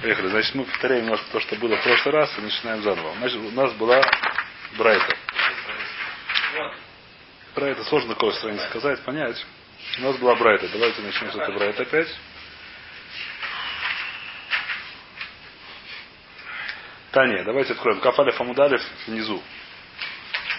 [0.00, 0.28] Поехали.
[0.28, 3.14] Значит, мы повторяем немножко то, что было в прошлый раз, и начинаем заново.
[3.18, 4.00] Значит, у нас была
[4.76, 5.16] Брайта.
[7.56, 9.44] Это сложно какой странице сказать, понять.
[9.98, 10.68] У нас была Брайта.
[10.68, 12.08] Давайте начнем с этой Брайта опять.
[17.10, 18.00] Таня, давайте откроем.
[18.00, 19.42] Кафалев Фамудалев внизу.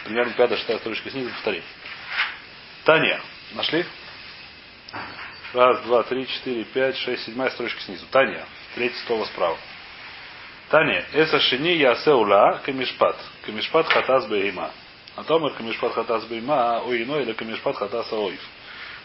[0.03, 1.63] Примерно пятая, шестая строчка снизу, повторим.
[2.83, 3.21] Таня,
[3.53, 3.85] нашли?
[5.53, 8.05] Раз, два, три, четыре, пять, шесть, седьмая строчка снизу.
[8.07, 8.45] Таня,
[8.75, 9.57] третье слово справа.
[10.69, 13.15] Таня, эса шини ясе ула камишпат.
[13.45, 14.71] Камишпат хатас бейма.
[15.15, 18.41] А томер камишпат хатас бейма, ой иной или камишпат хатас аоив.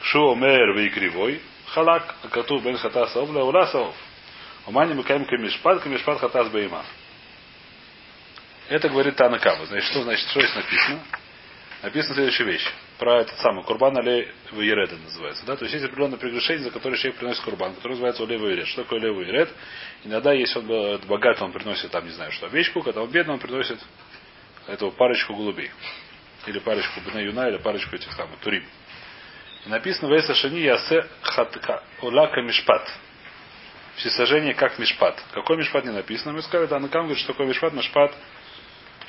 [0.02, 3.94] Шу омер вейкривой, халак, а кату бен хатас аов, ула саов.
[4.66, 6.84] Умани мыкаем камишпат, камишпат хатас бейма.
[8.68, 9.66] Это говорит Танакама.
[9.66, 11.00] Значит, что значит, что здесь написано?
[11.84, 12.66] Написана следующая вещь.
[12.98, 15.44] Про этот самый Курбан Алей Вейреда называется.
[15.44, 15.54] Да?
[15.54, 18.66] То есть есть определенное прегрешение, за которое человек приносит Курбан, который называется Олей Вейред.
[18.68, 19.50] Что такое Олей Вейред?
[20.02, 23.38] Иногда, если он богат, он приносит там, не знаю, что, овечку, когда он бедный, он
[23.38, 23.78] приносит
[24.66, 25.70] эту парочку голубей.
[26.46, 28.64] Или парочку Бна Юна, или парочку этих самых Турим.
[29.66, 32.90] И написано Вейса Шани Ясе Хатка Оляка Мишпат.
[33.96, 35.22] Всесожжение как Мишпат.
[35.32, 36.32] Какой Мишпат не написано?
[36.32, 38.14] Мы сказали, да, Накам говорит, что такое Мишпат, Мишпат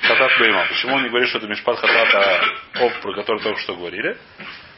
[0.00, 0.66] Хатат Бейма.
[0.68, 4.16] Почему он не говорит, что это Мишпат Хатат, а Ов, про который только что говорили?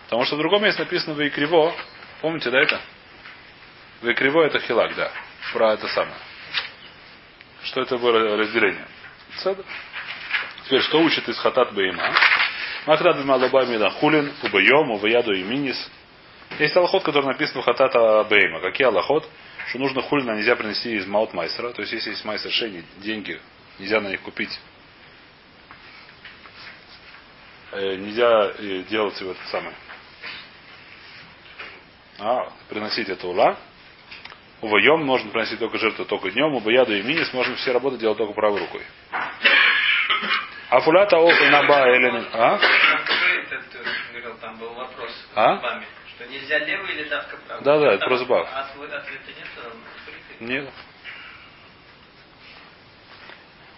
[0.05, 1.75] Потому что в другом месте написано Вейкриво.
[2.21, 2.81] Помните, да, это?
[4.03, 5.11] Вейкриво это Хилак, да.
[5.53, 6.17] Про это самое.
[7.65, 8.87] Что это было разделение?
[10.65, 12.15] Теперь, что учит из Хатат Бейма?
[12.87, 15.91] Махрад Бейма Лабамина Хулин, Убайом, Уваяду и Минис.
[16.59, 18.61] Есть аллахот, который написан в Хатата Бейма.
[18.61, 19.29] Какие аллахот?
[19.69, 21.73] Что нужно хулина нельзя принести из маут майсера.
[21.73, 23.39] То есть, если есть майсер шейни, деньги,
[23.79, 24.59] нельзя на них купить э,
[27.97, 29.75] нельзя э, делать его это самое.
[32.19, 33.57] А, приносить это ула.
[34.61, 38.33] Уваем можно приносить только жертву только днем, убаяду и минис можно все работы делать только
[38.33, 38.83] правой рукой.
[40.71, 42.27] А фулята и наба элен.
[42.33, 42.59] А?
[44.41, 45.83] Там был вопрос а?
[46.19, 47.65] что нельзя левый или давка правый.
[47.65, 48.49] Да, да, это просто бав.
[48.53, 49.05] А ответа
[50.41, 50.41] нет?
[50.41, 50.71] Нет.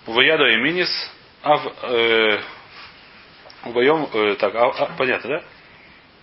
[0.06, 0.88] Уваяду и минис.
[1.42, 2.40] Ав, э,
[3.64, 5.42] Убоем, э, так, а, а, понятно, да?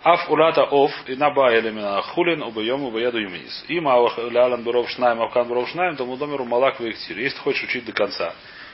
[0.04, 3.66] Аф улата оф и наба элемина хулин убоем убояду юминис.
[3.68, 7.18] Им лялан буров шнаем, авкан буров шнаем, то мудомеру малак вектир.
[7.18, 8.34] Если хочешь учить до конца,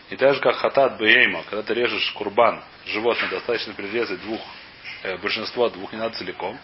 [0.09, 4.41] и так же как хатат бейма, когда ты режешь курбан, животное, достаточно прирезать двух,
[5.03, 6.57] э, большинство двух не надо целиком.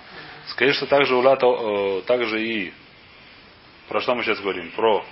[0.48, 2.74] Скажи, что также улата, э, также и
[3.88, 4.72] про что мы сейчас говорим?
[4.72, 5.04] Про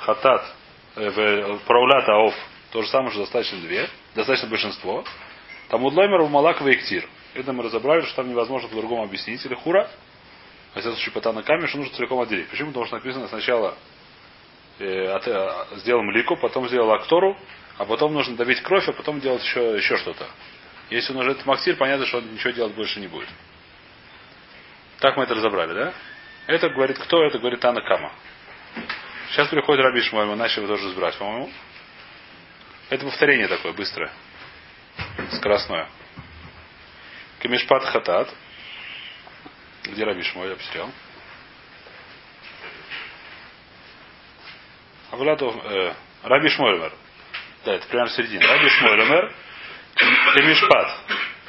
[0.00, 0.44] хатат,
[0.96, 2.34] э, про улата оф,
[2.70, 5.04] то же самое, что достаточно две, достаточно большинство.
[5.72, 7.08] Там удлаймер в Малак Вейктир.
[7.32, 9.42] Это мы разобрали, что там невозможно по-другому объяснить.
[9.46, 9.88] Или хура.
[10.74, 12.46] Во всяком случае, по Танакаме, что нужно целиком отделить.
[12.48, 12.68] Почему?
[12.68, 13.74] Потому что написано сначала
[14.78, 17.38] э, от, э, сделал млику, потом сделал актору,
[17.78, 20.26] а потом нужно добить кровь, а потом делать еще, еще что-то.
[20.90, 23.30] Если он уже этот мактир, понятно, что он ничего делать больше не будет.
[24.98, 25.94] Так мы это разобрали, да?
[26.48, 27.24] Это говорит кто?
[27.24, 28.12] Это говорит Танакама.
[29.30, 31.50] Сейчас приходит Раби Шмуэль, мы начали его тоже разбирать, по-моему.
[32.90, 34.10] Это повторение такое, быстрое
[35.32, 35.88] скоростное.
[37.40, 38.28] Камишпат хатат.
[39.84, 40.90] Где Рабиш мой, я потерял.
[45.10, 46.92] Авлятов, э, Раби Шмоймер.
[47.64, 48.46] Да, это прямо в середине.
[48.46, 49.34] Раби Шмоймер.
[50.34, 50.98] Камишпат.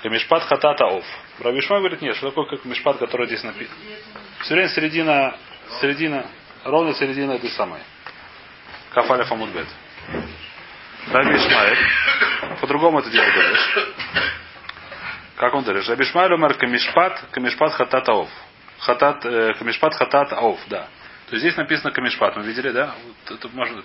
[0.01, 1.05] Камишпат хатата оф.
[1.39, 3.75] Раби Шмой говорит, нет, что такое как мишпат, который здесь написан.
[4.41, 5.37] Все время середина,
[5.79, 6.25] середина,
[6.65, 7.81] ровно середина этой самой.
[8.91, 9.67] Кафаля Фамудбет.
[11.11, 11.77] Раби Ишмаэль.
[12.63, 13.78] По-другому это делать говоришь.
[15.35, 15.66] Как он?
[15.66, 18.29] Раби Ишмаэль умер камишпат, камишпат хатат аов.
[18.79, 20.88] Хатат, э, камишпат хатат аов, да.
[21.28, 22.38] То есть здесь написано камишпат.
[22.38, 22.96] Мы видели, да?
[23.28, 23.84] Вот это можно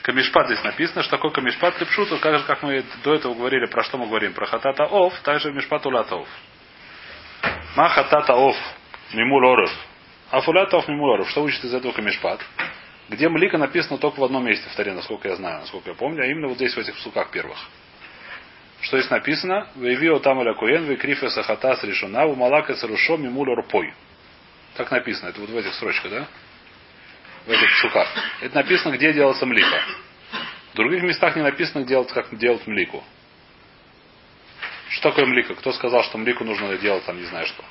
[0.00, 3.84] Камишпат здесь написано, что такое камишпат лепшуту, как же, как мы до этого говорили, про
[3.84, 6.28] что мы говорим, про хатата ов, также мишпат улата ов.
[7.76, 8.56] Ма хатата ов,
[9.12, 9.70] мимул оров.
[10.30, 11.28] А фулята ов мимул оров.
[11.28, 12.40] Что учит из этого камишпат?
[13.08, 16.22] Где Млика написано только в одном месте в Таре, насколько я знаю, насколько я помню,
[16.22, 17.58] а именно вот здесь, в этих суках первых.
[18.82, 19.68] Что здесь написано?
[19.76, 23.92] Вейвио там аля куен, вейкрифе сахатас решена, у малака сарушо мимуля рупой.
[24.76, 26.26] Так написано, это вот в этих строчках, да?
[27.46, 28.08] В этих суках.
[28.40, 29.82] Это написано, где делался млика.
[30.72, 33.02] В других местах не написано, делать, как делать млику.
[34.90, 35.54] Что такое млика?
[35.54, 37.64] Кто сказал, что млику нужно делать там не знаю что?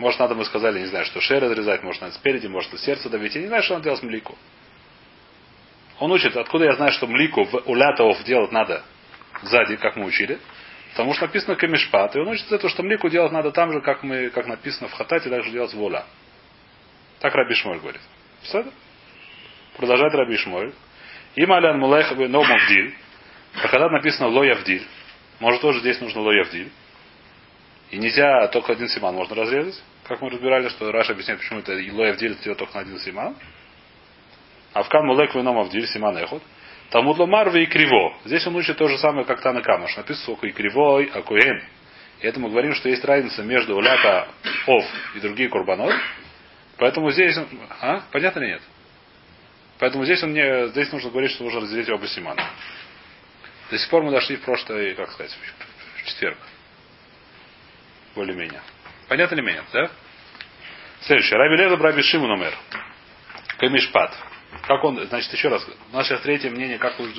[0.00, 3.34] Может, надо мы сказали, не знаю, что шею разрезать, может, надо спереди, может, сердце давить.
[3.34, 4.34] Я не знаю, что он делал с млику.
[5.98, 8.82] Он учит, откуда я знаю, что млику в улятов делать надо
[9.42, 10.38] сзади, как мы учили.
[10.92, 12.16] Потому что написано камешпат.
[12.16, 14.92] И он учит это, что млику делать надо там же, как, мы, как написано в
[14.94, 16.06] хатате, также делать воля.
[17.18, 18.00] Так Раби Шмоль говорит.
[18.40, 18.64] Все?
[19.76, 20.72] Продолжает Раби Шмоль.
[21.34, 22.94] Им алян мулех но мавдиль.
[23.62, 24.86] А когда написано ло явдиль,
[25.40, 26.72] может тоже здесь нужно ло явдиль.
[27.90, 29.82] И нельзя только один симан можно разрезать.
[30.10, 33.36] Как мы разбирали, что Раша объясняет, почему это ло явдиль это только на один симан.
[34.72, 36.42] А в кан мулек вином авдиль симан эхот.
[36.90, 38.16] Талмуд ломар и криво.
[38.24, 39.96] Здесь он учит то же самое, как Тана Камаш.
[39.96, 41.62] Написано сколько и кривой, а куэн.
[42.22, 44.26] И это мы говорим, что есть разница между улята
[44.66, 44.84] ов
[45.14, 45.94] и другие курбанот.
[46.76, 47.38] Поэтому здесь...
[47.80, 48.02] А?
[48.10, 48.62] Понятно или нет?
[49.78, 52.50] Поэтому здесь он не, здесь нужно говорить, что нужно разделить оба симана.
[53.70, 55.38] До сих пор мы дошли в прошлый, как сказать,
[55.98, 56.38] в четверг.
[58.16, 58.60] Более-менее.
[59.10, 59.90] Понятно ли меня, да?
[61.00, 61.36] Следующее.
[61.36, 62.54] Раби Леза Браби Шимон умер.
[63.58, 64.16] Камишпат.
[64.62, 65.66] Как он, значит, еще раз.
[65.92, 67.12] Наше третье мнение, как вы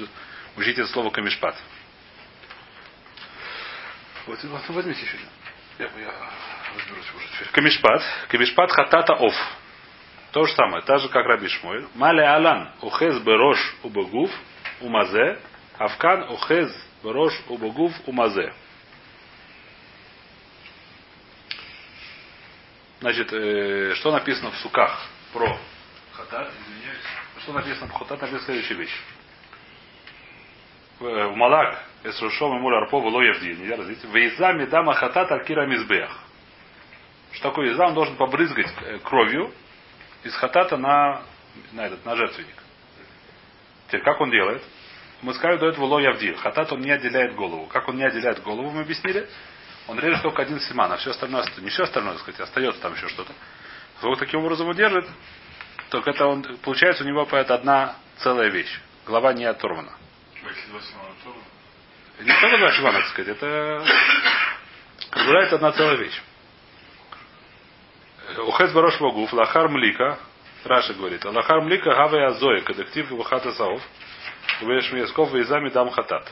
[0.56, 1.54] учите это слово камишпат.
[4.26, 5.18] Вот, вот возьмите еще.
[5.80, 6.14] Я, я
[6.78, 7.48] разберусь уже теперь.
[7.52, 8.02] Камишпат.
[8.30, 9.36] Камишпат хатата оф.
[10.32, 11.88] То же самое, так же как Раби Шмуэль.
[11.96, 14.32] Мале Алан, ухез берош убагув,
[14.80, 15.40] умазе,
[15.78, 16.74] Авкан ухез
[17.04, 18.54] берош убагув, умазе.
[23.02, 25.58] Значит, э, что написано в суках про
[26.14, 27.02] хатат, извиняюсь,
[27.40, 28.96] что написано в хатат, написано следующая вещь.
[31.00, 34.04] В, в Малак, Эсрушом и Муля Арпова Лоевди, нельзя разделить.
[34.04, 36.16] Вейза медама хатат алькира мизбех.
[37.32, 37.88] Что такое вейза?
[37.88, 38.72] Он должен побрызгать
[39.04, 39.52] кровью
[40.24, 41.24] из хатата на,
[41.72, 42.62] на, этот, на жертвенник.
[43.88, 44.62] Теперь, как он делает?
[45.24, 46.36] Мы сказали до этого ло явдил.
[46.38, 47.66] Хатат он не отделяет голову.
[47.66, 49.28] Как он не отделяет голову, мы объяснили.
[49.88, 52.94] Он режет только один симан, а все остальное, не все остальное, так сказать, остается там
[52.94, 53.34] еще что-то.
[54.02, 55.08] Вот таким образом он держит,
[55.90, 58.80] только это он, получается у него это одна целая вещь.
[59.06, 59.92] Голова не оторвана.
[62.20, 63.84] Не только два симана, так сказать, это
[65.12, 66.22] это одна целая вещь.
[68.38, 70.20] Ухез барош вагуф, лахар млика,
[70.64, 73.82] Раша говорит, лахар млика гаве азоя, кадактив вахата саов,
[74.62, 76.32] веш миясков вейзами дам хатат.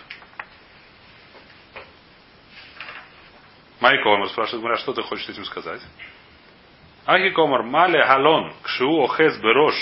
[3.80, 5.82] Майк Омар спрашивает, говоря, что ты хочешь этим сказать?
[7.06, 9.76] Ахи Комар, мале халон, кшу охез берош,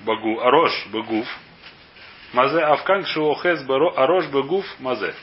[0.00, 1.26] багу, арош, багуф,
[2.32, 5.14] мазе, авкан кшу охез арош, багуф, мазе.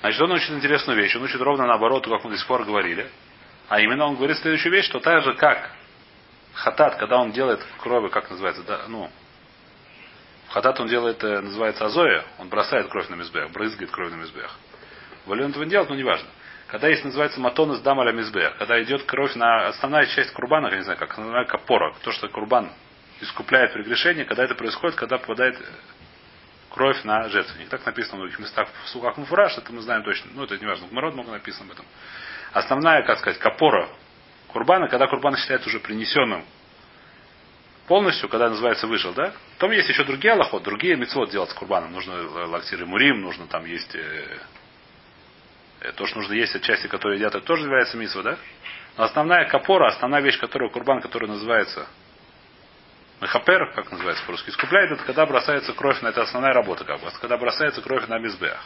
[0.00, 1.14] Значит, он учит интересную вещь.
[1.14, 3.08] Он учит ровно наоборот, как мы до сих пор говорили.
[3.68, 5.70] А именно он говорит следующую вещь, что так же как
[6.54, 9.08] хатат, когда он делает крови, как называется, да, ну,
[10.52, 14.50] хатат он делает, э, называется азоя, он бросает кровь на мизбех, брызгает кровь на мизбех.
[15.24, 16.28] Волю он этого не делает, но неважно.
[16.68, 20.76] Когда есть, называется матон из дамаля мизбех, когда идет кровь на основная часть курбана, я
[20.76, 22.70] не знаю, как основная капора, то, что курбан
[23.20, 25.56] искупляет прегрешение, когда это происходит, когда попадает
[26.70, 27.68] кровь на жертвенник.
[27.68, 30.30] Так написано в многих местах в слухах Муфураж, это мы знаем точно.
[30.34, 30.86] Ну, это не важно.
[30.86, 31.86] В много написано об этом.
[32.52, 33.88] Основная, как сказать, капора
[34.48, 36.44] курбана, когда курбан считается уже принесенным
[37.86, 39.32] полностью, когда называется вышел, да?
[39.54, 41.92] Потом есть еще другие аллахот, другие мецвод делать с курбаном.
[41.92, 44.38] Нужно лактир и мурим, нужно там есть э,
[45.80, 48.38] э, то, что нужно есть от части, которые едят, это тоже является митсва, да?
[48.96, 51.86] Но основная капора, основная вещь, которая курбан, который называется
[53.22, 57.08] Мехапер, как называется по-русски, искупляет, это когда бросается кровь на это основная работа, как бы,
[57.20, 58.58] когда бросается кровь на мизбех.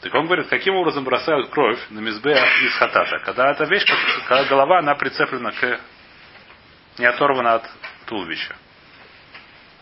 [0.00, 3.18] Так он говорит, каким образом бросают кровь на мизбех из хатата.
[3.24, 3.84] Когда эта вещь,
[4.28, 5.80] когда голова, она прицеплена к
[7.00, 7.70] не оторвана от
[8.06, 8.54] туловища.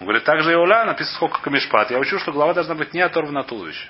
[0.00, 1.90] Он говорит, также и Оля написано сколько камешпат.
[1.90, 3.88] Я учу, что голова должна быть не оторвана от туловища.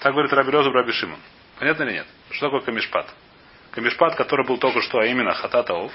[0.00, 1.20] Так говорит Рабелезу Раби Шимон.
[1.58, 2.06] Понятно или нет?
[2.30, 3.06] Что такое камешпат?
[3.70, 5.92] Камешпат, который был только что, а именно хататаов,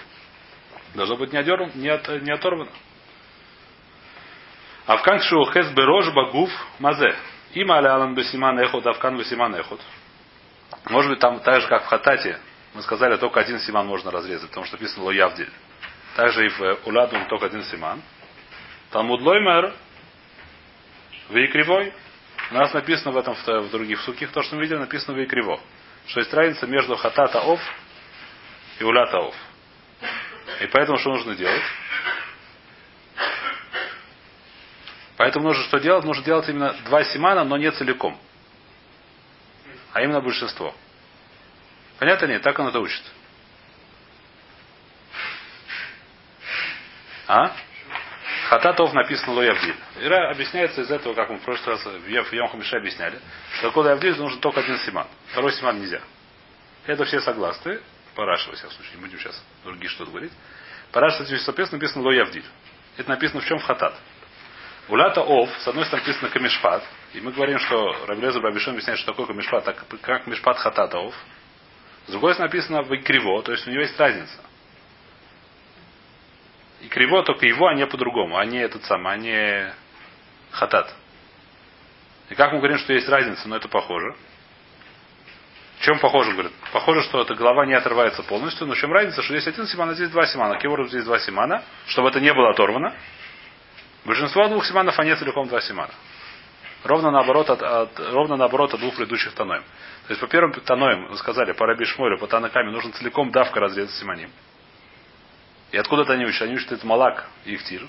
[0.94, 2.70] Должно быть не, одерван, не, от, не оторвано.
[4.86, 6.50] Авкан шухес берож багув
[6.80, 7.16] мазе.
[7.54, 9.82] Има алялан бесиман эхот, авкан бесиман эхот.
[10.90, 12.40] Может быть, там так же, как в хатате,
[12.74, 15.52] мы сказали, только один симан можно разрезать, потому что написано лоявдиль.
[16.16, 18.02] Также и в уладу только один симан.
[18.92, 19.74] Талмуд лоймер
[21.30, 21.94] вы кривой.
[22.52, 25.60] У нас написано в этом в, других суких, то, что мы видели, написано вы криво.
[26.08, 27.60] Что есть разница между хатата ов
[28.80, 29.36] и улята ов.
[30.62, 31.64] И поэтому что нужно делать?
[35.18, 36.04] Поэтому нужно что делать?
[36.04, 38.20] Нужно делать именно два симана, но не целиком.
[39.94, 40.76] А именно большинство.
[41.98, 42.42] Понятно нет?
[42.42, 43.02] Так он это учит.
[47.28, 47.52] А?
[48.50, 49.76] Хататов написано Лоявдиль.
[50.00, 53.20] Ира объясняется из этого, как мы в прошлый раз в Йом Хамише объясняли,
[53.58, 55.08] что такое Лоявдиль нужен только один симан.
[55.32, 56.02] Второй симан нельзя.
[56.86, 57.80] Это все согласны.
[58.16, 60.32] Параша, во всяком случае, не будем сейчас другие что-то говорить.
[60.92, 62.46] Параша, соответственно, написано Лоявдиль.
[62.98, 63.96] Это написано в чем в хатат.
[64.90, 66.84] Улята ов, с одной стороны написано камешпат.
[67.14, 71.16] И мы говорим, что Рабелеза Бабишон объясняет, что такое камешпат, так как мешпат хатата ов.
[72.08, 74.44] С другой стороны написано в криво, то есть у него есть разница.
[76.84, 79.74] И криво только его, а не по-другому, а не этот самый, а не
[80.52, 80.94] хатат.
[82.30, 84.16] И как мы говорим, что есть разница, но это похоже.
[85.80, 86.52] В чем похоже, говорит?
[86.74, 89.90] Похоже, что эта голова не отрывается полностью, но в чем разница, что здесь один симан,
[89.90, 90.58] а здесь два симана.
[90.58, 92.94] Кивору здесь два симана, чтобы это не было оторвано.
[94.04, 95.94] Большинство двух симанов, а не целиком два симана.
[96.84, 99.64] Ровно наоборот от, от, ровно наоборот от двух предыдущих таноем.
[100.08, 103.96] То есть по первым таноем, сказали, по Раби Шмолю, по Танакаме нужно целиком давка разрезать
[103.96, 104.30] симаним.
[105.74, 106.44] И откуда-то они учат?
[106.44, 107.88] Они учат это Малак и Ихтир.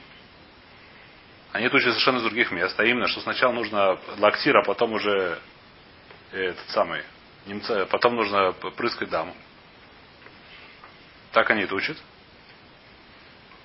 [1.52, 2.80] Они это учат совершенно из других мест.
[2.80, 5.38] А именно, что сначала нужно лактир, а потом уже
[6.32, 7.02] этот самый
[7.44, 9.36] немца, потом нужно прыскать даму.
[11.32, 11.98] Так они это учат.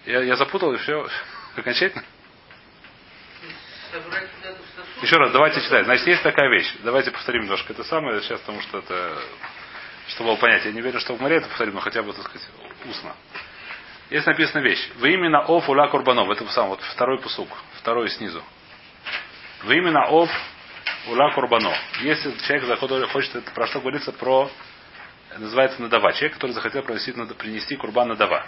[0.06, 1.08] Я, я запутал и все
[1.56, 2.04] окончательно.
[5.02, 5.86] Еще раз, давайте читать.
[5.86, 6.76] Значит, есть такая вещь.
[6.84, 9.18] Давайте повторим немножко это самое сейчас, потому что это,
[10.10, 10.66] чтобы было понять.
[10.66, 12.50] Я не верю, что в море это повторим, но хотя бы, так сказать,
[12.86, 13.16] устно.
[14.10, 14.90] Есть написана вещь.
[14.96, 16.30] Вы именно оф ула курбанов.
[16.30, 17.50] Это сам, вот второй посук.
[17.80, 18.44] Второй снизу.
[19.64, 20.30] Вы именно оф
[21.08, 21.76] ула курбано.
[22.02, 24.50] Если человек хочет, это про что говорится про,
[25.38, 26.14] называется надава.
[26.14, 28.46] Человек, который захотел принести, принести курбан надава.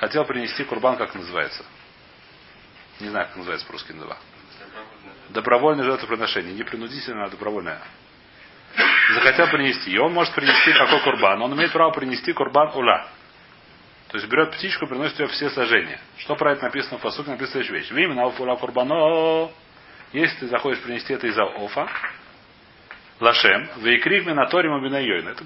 [0.00, 1.64] Хотел принести курбан, как называется.
[3.00, 4.18] Не знаю, как называется по-русски надава.
[5.30, 6.52] Добровольное жертвоприношение.
[6.52, 7.80] Не принудительное, а добровольное.
[9.14, 9.90] Захотел принести.
[9.90, 11.40] И он может принести какой курбан.
[11.40, 13.08] Он имеет право принести курбан ула.
[14.12, 15.98] То есть берет птичку и приносит ее все сожжения.
[16.18, 17.30] Что про это написано в посуке?
[17.30, 17.90] Написано вещь.
[17.90, 19.50] Вы именно ула курбано.
[20.12, 21.88] Если ты заходишь принести это из-за офа,
[23.20, 25.28] лашем, вейкрив минаторим абинайойн.
[25.28, 25.44] Это,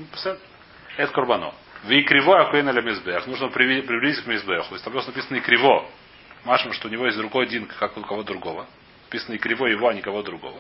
[0.97, 1.55] это курбано.
[1.85, 3.25] Вейкриво акуэн аля мизбех.
[3.29, 4.75] Нужно приблизить к мизбеху.
[4.75, 5.89] Если там просто написано и криво,
[6.45, 8.67] машем, что у него есть другой один, как у кого другого.
[9.05, 10.59] Написано и криво его, а никого другого.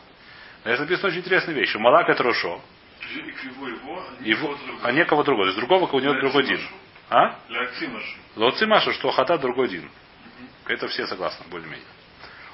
[0.64, 1.74] Здесь написано очень интересная вещь.
[1.74, 2.60] У Малака Трошо.
[4.20, 5.46] Его, а не кого другого.
[5.46, 6.60] То есть другого, у него другой дин.
[7.08, 7.36] А?
[8.36, 9.90] Лоцимашу, что хата другой дин.
[10.66, 11.86] Это все согласны, более-менее.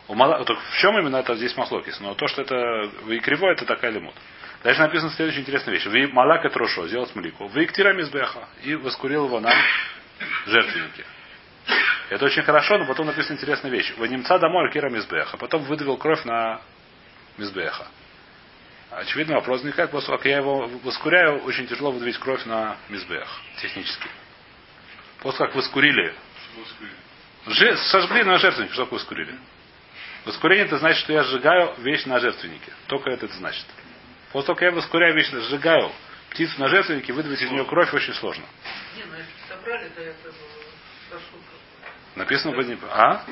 [0.09, 0.45] У Мала...
[0.45, 1.99] Так в чем именно это здесь маслокис?
[2.01, 4.15] Но то, что это вы криво, это такая лимут.
[4.63, 5.87] Дальше написано следующая интересная вещь.
[5.87, 7.47] Вы малак трошо, сделал смолику.
[7.49, 8.47] Вы мизбеха.
[8.63, 9.53] И воскурил его на
[10.47, 11.05] жертвеннике.
[12.11, 13.95] Это очень хорошо, но потом написана интересная вещь.
[13.97, 15.37] Вы немца домой кира мизбеха.
[15.39, 16.61] Потом выдавил кровь на
[17.39, 17.87] мизбеха.
[18.91, 23.27] Очевидно, вопрос возникает, после как я его воскуряю, очень тяжело выдавить кровь на мизбех.
[23.63, 24.07] Технически.
[25.23, 26.15] После как воскурили.
[27.47, 28.73] Же, сожгли на жертвеннике.
[28.73, 29.39] Что такое воскурили?
[30.25, 32.73] Воскурение это значит, что я сжигаю вещь на жертвеннике.
[32.89, 33.65] Только это, это значит.
[34.33, 35.93] После того, как я воскуряю вещь, сжигаю
[36.31, 38.45] птицу на жертвеннике, выдавить из нее кровь очень сложно.
[38.97, 40.33] Не, ну если собрали, то это
[41.11, 41.41] сосуд.
[42.17, 42.79] Написано бы не...
[42.91, 43.25] А?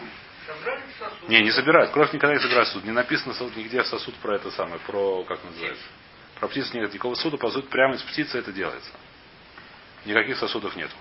[1.28, 1.90] Не, не собирают.
[1.92, 2.84] Кровь никогда не собирают сосуд.
[2.84, 5.84] Не написано нигде в сосуд про это самое, про, как называется.
[6.38, 8.90] Про птицу нет никакого суда, по сути, прямо из птицы это делается.
[10.04, 10.94] Никаких сосудов нету.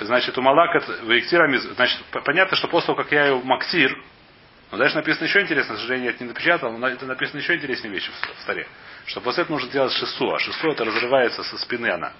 [0.00, 3.96] Значит, у Малака Ваиктира, значит, понятно, что после того, как я ее Максир,
[4.70, 7.54] но дальше написано еще интересно, к сожалению, я это не напечатал, но это написано еще
[7.54, 8.66] интереснее вещи в старе.
[9.06, 12.12] Что после этого нужно делать шесту, а шесту это разрывается со спины она.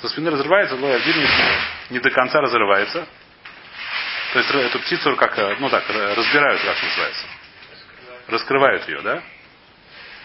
[0.00, 1.28] Со спины разрывается, но не,
[1.90, 3.06] не до конца разрывается.
[4.32, 7.26] То есть эту птицу как, ну так, разбирают, как называется.
[8.26, 9.22] Раскрывают ее, да?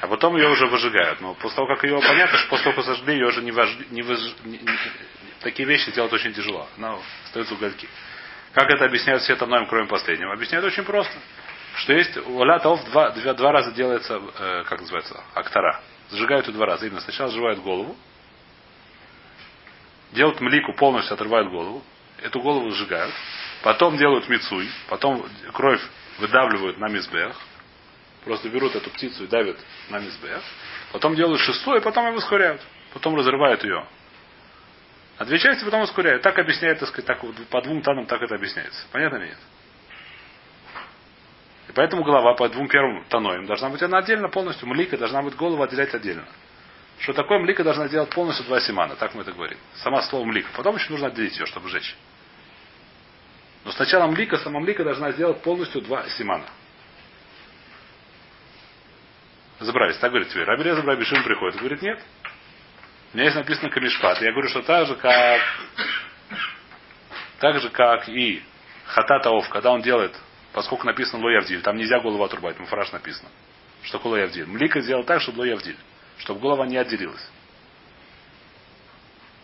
[0.02, 1.22] А потом ее уже выжигают.
[1.22, 3.70] Но после того, как ее понятно, что после того, как сожгли, ее уже не, вож...
[3.90, 4.20] не, выж...
[4.44, 4.60] не,
[5.42, 6.68] такие вещи делать очень тяжело.
[6.78, 7.90] Она остается угольки.
[8.54, 10.34] Как это объясняют все таноем, кроме последнего?
[10.34, 11.14] Объясняют очень просто.
[11.78, 15.82] Что есть у лятов два, два, два раза делается, э, как называется, актора.
[16.12, 16.86] Сжигают ее два раза.
[16.86, 17.96] Именно сначала сжигают голову,
[20.12, 21.84] делают млику, полностью отрывают голову,
[22.22, 23.14] эту голову сжигают,
[23.64, 25.82] потом делают мицуй, потом кровь
[26.18, 27.36] выдавливают на мизбех,
[28.28, 29.58] просто берут эту птицу и давят
[29.90, 30.42] на мизбех,
[30.92, 32.62] потом делают шестую, и потом его ускоряют,
[32.94, 33.86] потом разрывают ее
[35.18, 36.22] а две части потом ускоряют.
[36.22, 37.20] Так объясняет, так сказать, так,
[37.50, 38.86] по двум танам так это объясняется.
[38.92, 39.38] Понятно или нет?
[41.70, 44.68] И поэтому голова по двум первым таноям должна быть она отдельно полностью.
[44.68, 46.26] Млика должна быть голову отделять отдельно.
[47.00, 49.58] Что такое млика должна делать полностью два симана, так мы это говорим.
[49.76, 50.50] Сама слово млика.
[50.56, 51.96] Потом еще нужно отделить ее, чтобы сжечь.
[53.66, 56.46] Но сначала млика, сама млика должна сделать полностью два симана.
[59.60, 60.44] Забрались, так говорит тебе.
[60.44, 61.60] Рабелеза Рабишин приходит.
[61.60, 62.00] Говорит, нет,
[63.14, 64.22] у меня есть написано Камишпат.
[64.22, 65.42] Я говорю, что так же, как
[67.40, 68.44] так же, как и
[68.86, 70.16] Хататаов, когда он делает,
[70.54, 73.30] поскольку написано Лоявдиль, там нельзя голову отрубать, муфраж написано.
[73.84, 74.46] Что такое Лоявдиль?
[74.46, 75.78] Млика сделал так, чтобы Лоявдиль,
[76.20, 77.32] чтобы голова не отделилась.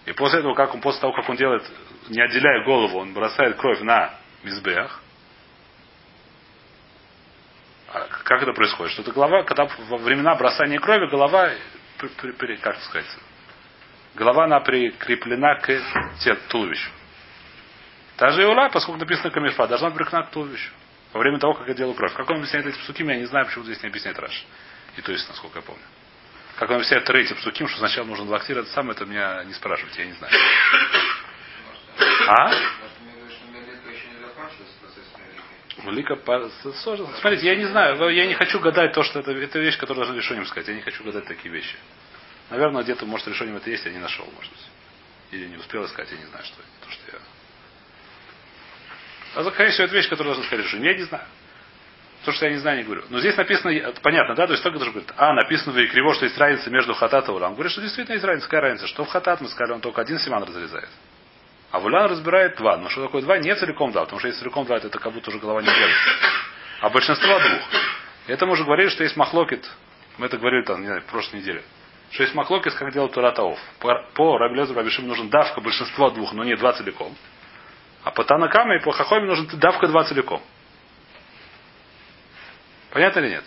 [0.05, 1.63] И после этого, как он, после того, как он делает,
[2.09, 5.01] не отделяя голову, он бросает кровь на мизбех.
[7.93, 8.93] Как это происходит?
[8.93, 11.51] Что это голова, когда во времена бросания крови голова
[12.61, 13.05] как сказать,
[14.15, 15.79] голова она прикреплена к
[16.49, 16.89] туловищу.
[18.17, 20.71] Та же и ула, поскольку написано камешпад, должна быть прикреплена к туловищу.
[21.13, 22.13] Во время того, как я делаю кровь.
[22.13, 24.45] Как он объясняет эти псуким, я не знаю, почему здесь не объясняет Раш.
[24.97, 25.83] И то есть, насколько я помню.
[26.57, 30.01] Как он объясняет третий псуким, что сначала нужно лактир, это самое, это меня не спрашивайте,
[30.01, 30.33] я не знаю.
[32.27, 32.47] А?
[32.47, 32.59] Может,
[33.01, 35.05] мне говорят, что Мелитка еще не закончилась, процесс
[35.83, 36.11] Мелитки?
[36.11, 37.07] Лика по- с- сложно.
[37.19, 40.15] Смотрите, я не знаю, я не хочу гадать то, что это, это вещь, которую должен
[40.15, 40.67] решением сказать.
[40.67, 41.75] Я не хочу гадать такие вещи.
[42.49, 44.67] Наверное, где-то, может, решением это есть, я не нашел, может быть.
[45.31, 46.85] Или не успел искать, я не знаю, что это.
[46.85, 47.19] То, что я...
[49.35, 50.91] А скорее всего, это вещь, которую должен сказать решением.
[50.91, 51.25] Я не знаю.
[52.25, 53.03] То, что я не знаю, не говорю.
[53.09, 56.25] Но здесь написано, понятно, да, то есть только даже говорит, а, написано в Икриво, что
[56.25, 57.53] есть разница между хатат и улам.
[57.53, 58.47] Говорит, что действительно есть разница.
[58.47, 58.87] Какая разница?
[58.87, 60.89] Что в хатат, мы сказали, он только один симан разрезает.
[61.73, 62.77] А в улян разбирает два.
[62.77, 63.39] Но что такое два?
[63.39, 64.03] Не целиком два.
[64.03, 66.09] Потому что если целиком два, это как будто уже голова не делится.
[66.81, 67.61] А большинство двух.
[68.27, 69.67] Это мы уже говорили, что есть махлокит.
[70.19, 71.63] Мы это говорили там, не знаю, в прошлой неделе.
[72.11, 73.57] Что есть махлокит, как делать Туратаов.
[73.79, 77.15] По, по Рабелезу Рабишим нужен давка большинство двух, но не два целиком.
[78.03, 80.43] А по Танакаме и по Хахоме нужен давка два целиком.
[82.91, 83.45] Понятно или нет?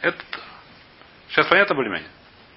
[0.00, 0.16] Это...
[1.28, 2.08] Сейчас понятно более-менее?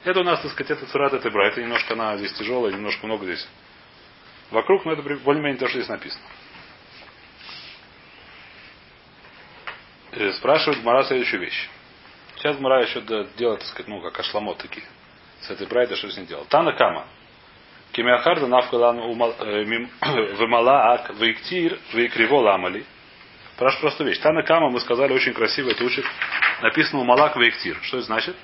[0.05, 1.49] Это у нас, так сказать, это цурат, это бра.
[1.49, 3.45] Это немножко она здесь тяжелая, немножко много здесь
[4.51, 6.23] вокруг, но это более-менее то, что здесь написано.
[10.11, 11.69] Э, Спрашивает Мара следующую вещь.
[12.35, 14.85] Сейчас Мара еще делает, так сказать, ну, как ашламот такие.
[15.41, 16.45] С этой брайда что с ним делал.
[16.45, 17.05] Тана Кама.
[17.91, 18.99] Кемиахарда навкалан
[20.35, 22.85] вымала ак вейктир вейкриво ламали.
[23.55, 24.19] Спрашиваю простую вещь.
[24.19, 26.05] Тана Кама, мы сказали, очень красиво это учит.
[26.61, 27.77] Написано Малак Вейктир.
[27.81, 28.35] Что это значит?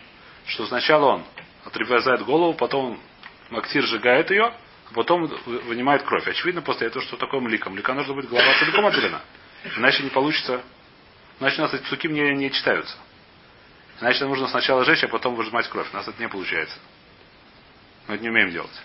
[0.48, 1.24] Что сначала он
[1.66, 3.00] отрезает голову, потом
[3.50, 4.52] Мактир сжигает ее,
[4.94, 6.28] потом вы- вынимает кровь.
[6.28, 7.70] Очевидно после этого, что такое млика.
[7.70, 9.22] Млика нужно быть голова целиком отделена.
[9.78, 10.62] Иначе не получится.
[11.40, 12.96] Иначе у нас эти псуки мне не читаются.
[14.02, 15.88] Иначе нужно сначала жечь, а потом выжимать кровь.
[15.92, 16.78] У нас это не получается.
[18.08, 18.82] Мы это не умеем делать.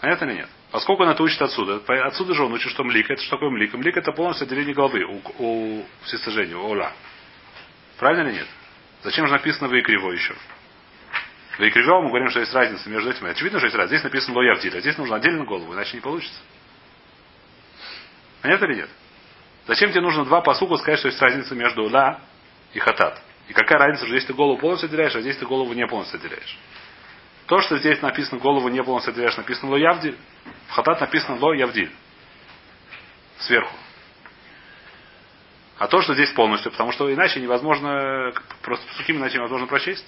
[0.00, 0.48] Понятно или нет?
[0.70, 3.14] Поскольку он это учит отсюда, отсюда же он учит, что млика.
[3.14, 3.78] Это что такое млика?
[3.78, 6.92] Млика это полностью отделение головы у, у всесожжения, у ола.
[7.98, 8.48] Правильно или нет?
[9.02, 10.34] Зачем же написано вы криво еще?
[11.56, 13.30] Криво мы говорим, что есть разница между этими.
[13.30, 13.96] Очевидно, что есть разница.
[13.96, 16.38] Здесь написано лоявдиль, а здесь нужно отдельно голову, иначе не получится.
[18.42, 18.90] Понятно или нет?
[19.66, 22.20] Зачем тебе нужно два посука сказать, что есть разница между ла
[22.72, 23.20] и хатат?
[23.48, 26.18] И какая разница, что здесь ты голову полностью отделяешь, а здесь ты голову не полностью
[26.18, 26.58] отделяешь?
[27.46, 30.16] То, что здесь написано голову не полностью отделяешь, написано ло явдиль.
[30.68, 31.92] В хатат написано ло явдиль.
[33.38, 33.74] Сверху.
[35.78, 40.06] А то, что здесь полностью, потому что иначе невозможно, просто сухим иначе невозможно прочесть.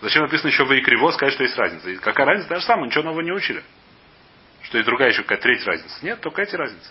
[0.00, 1.90] Зачем написано еще вы и криво сказать, что есть разница?
[1.90, 2.48] И какая разница?
[2.48, 3.62] Та же самая, ничего нового не учили.
[4.62, 6.04] Что есть другая еще какая-то третья разница.
[6.04, 6.88] Нет, только эти разницы.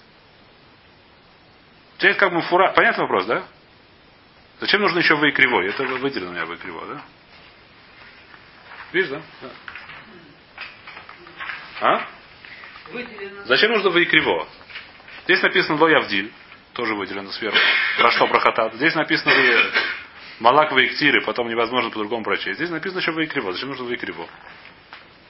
[2.00, 2.72] Здесь как бы фура.
[2.74, 3.44] Понятный вопрос, да?
[4.60, 5.70] Зачем нужно еще вы и кривой?
[5.70, 7.02] Это выделено у меня вы и криво, да?
[8.92, 9.22] Видишь, да?
[9.42, 9.50] да.
[11.80, 12.08] А?
[12.92, 13.46] Выделено.
[13.46, 14.48] Зачем нужно вы и криво?
[15.26, 16.32] Здесь написано ло явдиль,
[16.74, 17.58] тоже выделено сверху.
[17.98, 18.74] Про что про хатат.
[18.76, 19.34] Здесь написано
[20.40, 22.56] малак вы иктиры, потом невозможно по-другому прочесть.
[22.56, 23.52] Здесь написано еще вы и криво.
[23.54, 24.28] Зачем нужно вы и криво?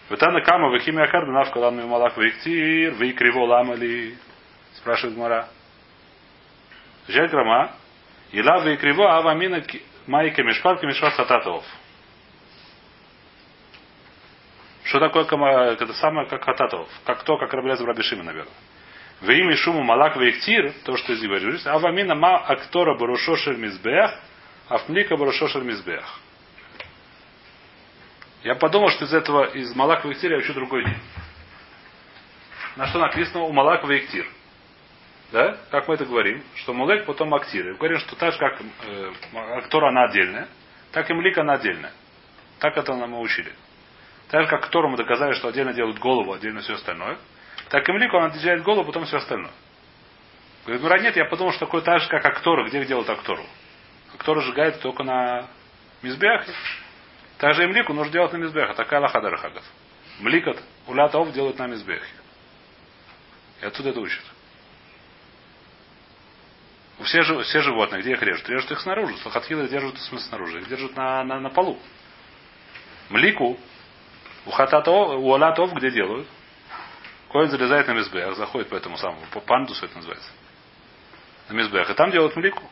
[0.09, 4.15] Витана кама вы химия карда навка ладно малак вы иктир, вы и криво ламали.
[4.75, 5.49] Спрашивает Мара.
[7.07, 7.73] Жаль грама.
[8.31, 9.63] Ила вы и криво, а вамина
[10.05, 11.63] майка мешпат мешпат хататов.
[14.83, 16.89] Что такое кама- это самое как хататов?
[17.05, 18.53] Как то, как Рабелеза Рабишима, наверное.
[19.19, 24.13] В имя шуму малак вейктир, то, что здесь говоришь, а вамина ма актора барушошер мизбех,
[24.69, 26.03] а вмлика барушошер мизбех.
[28.43, 30.99] Я подумал, что из этого, из малак вейктир я учу другой день.
[32.75, 34.27] На что написано у малак вейктир.
[35.31, 35.57] Да?
[35.71, 36.43] Как мы это говорим?
[36.55, 37.69] Что мулек, потом актир.
[37.69, 39.11] И говорим, что так же, как э,
[39.57, 40.47] актора она отдельная,
[40.91, 41.91] так и млика она отдельная.
[42.59, 43.51] Так это нам и учили.
[44.29, 47.17] Так же, как которому мы доказали, что отдельно делают голову, отдельно все остальное.
[47.69, 49.51] Так и млику он отделяет голову, потом все остальное.
[50.65, 52.67] Говорит, ну нет, я подумал, что такое так же, как актора.
[52.67, 53.43] Где делают актору?
[54.13, 55.47] Актора сжигает только на
[56.01, 56.53] мизбехе.
[57.37, 58.73] Так же и млику нужно делать на мизбехе.
[58.73, 59.63] Такая лахада рахагов.
[60.19, 62.05] Мликат улятов делают на мизбехе.
[63.61, 64.23] И отсюда это учат.
[67.03, 68.49] Все, все животные, где их режут?
[68.49, 69.15] Режут их снаружи.
[69.17, 70.61] Слахатхилы держат в снаружи.
[70.61, 71.79] Их держат на, на, на полу.
[73.09, 73.57] Млику
[74.45, 76.27] у хататов, у алатов где делают?
[77.29, 80.29] Коин залезает на мизбех, заходит по этому самому, по пандусу это называется.
[81.49, 81.89] На мизбех.
[81.89, 82.63] И там делают млику.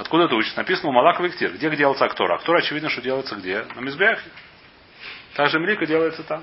[0.00, 0.56] Откуда это учится?
[0.56, 1.52] Написано у Малак Виктир.
[1.52, 2.32] Где делается актор?
[2.32, 3.66] Актор, очевидно, что делается где?
[3.76, 4.30] На мизбехе.
[5.34, 6.42] Также млика делается там.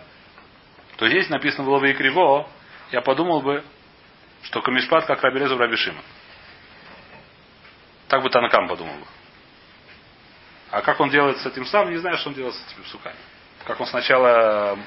[0.97, 2.47] То здесь написано было бы и криво,
[2.91, 3.63] я подумал бы,
[4.43, 6.01] что камишпат как Рабелезу Рабишима.
[8.09, 9.05] Так бы Танакам подумал бы.
[10.69, 13.17] А как он делает с этим сам, не знаю, что он делает с этими псуками.
[13.65, 14.77] Как он сначала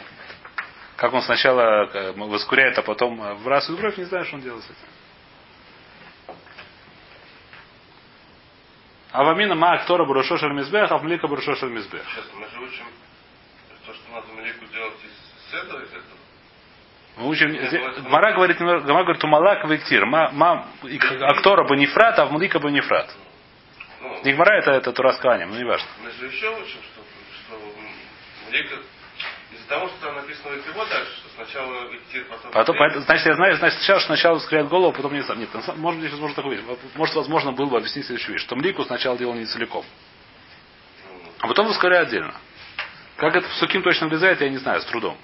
[0.95, 4.63] как он сначала э, воскуряет, а потом э, выбрасывает кровь, не знаю, что он делает
[4.63, 4.89] с этим.
[9.13, 12.03] Авамина ма актора Барушо Шальмизбех, Авмлика Барушо Шальмизбех.
[12.03, 12.85] Сейчас мы же учим
[13.87, 16.05] то, что надо Малику делать из этого, из этого.
[17.17, 17.49] Мы учим,
[18.05, 20.67] Гмара говорит, Гмара говорит, умалак вектир, ма, ма,
[21.23, 23.15] актора бы нефрат, а вмлика бы нефрат.
[24.01, 25.89] Ну, Не Гмара это, это Турасканя, ну не важно.
[26.03, 27.03] мы же еще учим, что,
[27.47, 27.61] что
[28.47, 28.77] Малика
[29.71, 32.51] того, что там написано его дальше, что сначала Иктир, потом...
[32.51, 35.39] Потом, поэтому, значит, я знаю, значит, сначала, сначала скрывает голову, а потом не сам.
[35.39, 36.65] Нет, может быть, возможно такое вещь.
[36.97, 39.85] Может, возможно, было бы объяснить следующую вещь, что млику сначала делал не целиком,
[41.39, 42.35] а потом воскуряет отдельно.
[43.17, 45.17] Как это в суким точно влезает, я не знаю, с трудом.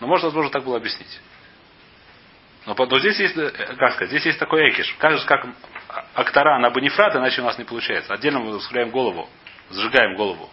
[0.00, 1.20] Но может, возможно, так было объяснить.
[2.66, 4.96] Но, но здесь есть, э, как сказать, здесь есть такой экиш.
[4.98, 5.46] Как же, как
[6.14, 8.12] актора на банифрат, иначе у нас не получается.
[8.12, 9.28] Отдельно мы воскуряем голову,
[9.70, 10.50] сжигаем голову.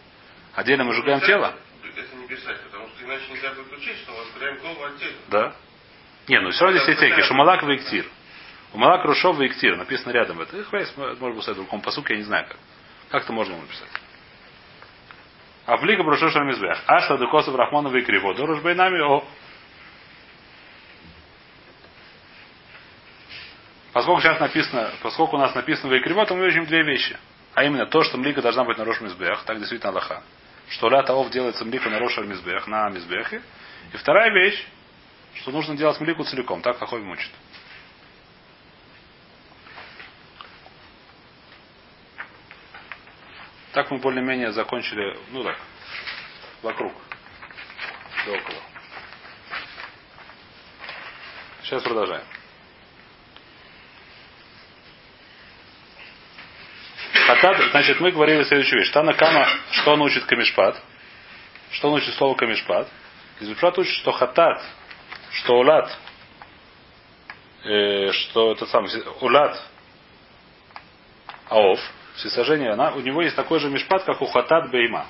[0.54, 1.56] Отдельно мы сжигаем тело.
[3.13, 5.17] Иначе нельзя учить, что воскуряем голову отдельно.
[5.30, 5.56] Да?
[6.28, 7.30] Не, ну все здесь есть экиш.
[7.30, 8.06] Умалак вейктир.
[8.73, 9.78] Умалак рушов вейктир.
[9.78, 10.58] Написано рядом это.
[10.58, 12.58] Их может быть, в другом посуке, я не знаю как.
[13.10, 13.89] Как это можно написать?
[15.67, 16.82] А влика брошо шармизбех.
[16.88, 18.34] Ашта декосов рахманова и криво.
[18.34, 19.23] Дорож бейнами о.
[23.91, 27.15] Поскольку сейчас написано, поскольку у нас написано вейкриво, то мы видим две вещи.
[27.54, 30.23] А именно то, что млика должна быть на рош мизбех, так действительно Аллаха.
[30.69, 33.41] Что ля таов делается млика на рош мизбех, на мизбехе.
[33.93, 34.65] И вторая вещь,
[35.36, 36.62] что нужно делать млику целиком.
[36.62, 37.32] Так Хаховим учит.
[43.73, 45.58] Так мы более-менее закончили, ну так,
[46.62, 46.93] вокруг,
[48.28, 48.62] да около.
[51.63, 52.23] Сейчас продолжаем.
[57.43, 58.91] Хатат, значит, мы говорили следующую вещь.
[58.91, 60.82] Тана Кама, что он учит Камишпат?
[61.71, 62.88] Что он учит слово Камишпат?
[63.41, 64.63] Из Мишпат учит, что хатат,
[65.32, 65.97] что улат,
[67.65, 68.88] э, что это сам,
[69.19, 69.62] улат,
[71.49, 71.82] аов,
[72.15, 75.08] всесожжение, она, у него есть такой же мишпат, как у хатат бейма.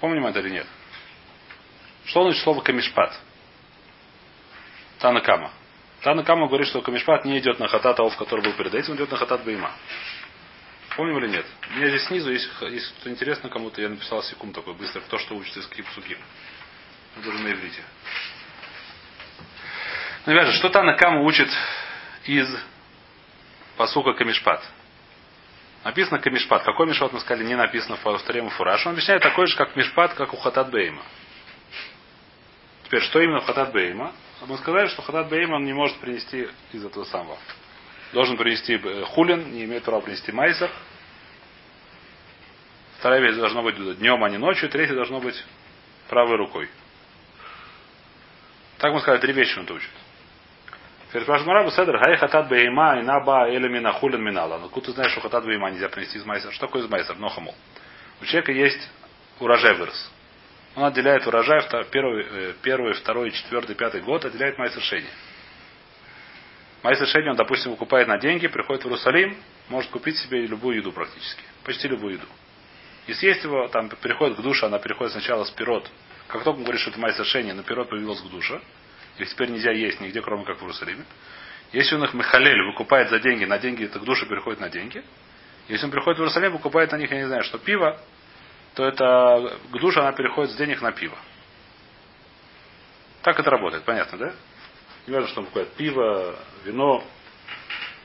[0.00, 0.66] Помним это или нет?
[2.06, 3.16] Что значит слово камишпат?
[4.98, 5.52] Танакама.
[6.08, 9.18] Танакама говорит, что камишпат не идет на хатат аов, который был перед этим, идет на
[9.18, 9.70] хатат бейма.
[10.96, 11.44] Помним или нет?
[11.68, 15.18] У меня здесь снизу, если, если что интересно кому-то, я написал секунд такой быстро, то,
[15.18, 16.16] что учится из Кипсуки.
[17.22, 17.82] Даже на иврите.
[20.24, 21.50] Ребята, что Танакама учит
[22.24, 22.48] из
[23.76, 24.64] посука Камишпат?
[25.84, 26.62] Написано Камишпат.
[26.62, 28.86] Какой Мишпат мы сказали, не написано в повторяемый фураж.
[28.86, 31.02] Он объясняет такой же, как Мишпат, как у Хатат Бейма.
[32.84, 34.14] Теперь, что именно в Хатат Бейма?
[34.46, 37.38] Мы сказали, что Хатат Бейма он не может принести из этого самого.
[38.12, 40.70] Должен принести э, хулин, не имеет права принести майзер.
[42.98, 44.68] Вторая вещь должна быть днем, а не ночью.
[44.68, 45.44] Третья должно быть
[46.08, 46.68] правой рукой.
[48.78, 49.90] Так мы сказали, три вещи он учит.
[51.08, 54.58] Теперь спрашивает Марабу Седр, хай хатат бейма и наба или мина хулин минала.
[54.58, 56.52] Ну, откуда ты знаешь, что хатат бейма нельзя принести из майсера?
[56.52, 57.16] Что такое из майсера?
[57.16, 57.54] Нохамол.
[58.20, 58.88] У человека есть
[59.40, 60.10] урожай вырос.
[60.76, 65.08] Он отделяет урожай первый, э, первый, второй, четвертый, пятый год, отделяет майсер шени.
[66.82, 69.36] Майсер шени он, допустим, выкупает на деньги, приходит в Иерусалим,
[69.68, 71.42] может купить себе любую еду практически.
[71.64, 72.26] Почти любую еду.
[73.06, 75.90] И съесть его, там переходит к душе, она переходит сначала с пирот.
[76.28, 78.60] Как только он говорит, что это майсер шени, на пирот появилась к душе.
[79.18, 81.04] Их теперь нельзя есть нигде, кроме как в Иерусалиме.
[81.72, 85.02] Если он их Михалель выкупает за деньги, на деньги, это к душе переходит на деньги.
[85.68, 88.00] Если он приходит в Иерусалим, выкупает на них, я не знаю, что пиво,
[88.74, 91.16] то это к душе она переходит с денег на пиво.
[93.22, 94.34] Так это работает, понятно, да?
[95.06, 97.04] Не важно, что он покупает пиво, вино,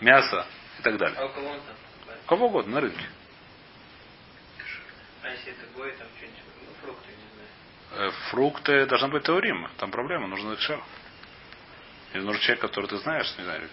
[0.01, 0.45] мясо
[0.79, 1.19] и так далее.
[1.19, 1.75] А у кого он там?
[2.23, 3.05] У Кого угодно на рынке.
[5.21, 8.09] А если это гой, там что-нибудь, ну, фрукты, не знаю.
[8.09, 9.69] Э, Фрукты должны быть теорим.
[9.77, 10.81] Там проблема, нужен экшер.
[12.13, 13.69] Или нужен человек, который ты знаешь, не знаю.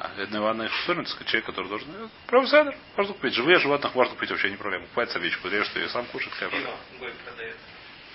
[0.00, 1.88] А их сказать, человек, который должен.
[1.94, 3.34] э, Профессор, можно купить.
[3.34, 4.84] Живые животных можно купить вообще не проблема.
[4.86, 6.76] Покупать овечку, режет ее, сам кушать, какая проблема.
[6.98, 7.56] Пиво гой продает.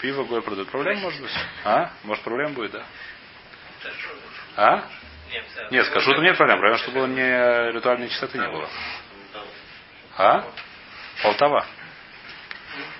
[0.02, 0.70] Пиво гой продают.
[0.70, 1.32] Проблема может быть?
[1.64, 1.92] А?
[2.04, 2.84] Может проблема будет, да?
[3.82, 3.92] Что?
[4.58, 4.84] А?
[5.72, 6.60] Нет, скажу, что нет проблем.
[6.60, 8.70] Проблема, что было не ритуальной чистоты не было.
[10.18, 10.46] А?
[11.22, 11.66] Полтава.